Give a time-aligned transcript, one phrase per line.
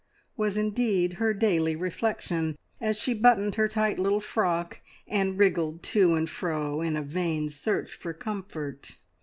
[0.35, 6.15] was indeed her daily reflection, as she buttoned her tight little frock, and wriggled to
[6.15, 8.95] and fro in a vain search for comfort.